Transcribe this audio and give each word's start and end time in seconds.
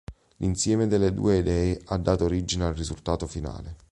L'insieme 0.37 0.87
delle 0.87 1.13
due 1.13 1.37
idee 1.37 1.79
ha 1.85 1.97
dato 1.97 2.23
origine 2.23 2.63
al 2.63 2.73
risultato 2.73 3.27
finale. 3.27 3.75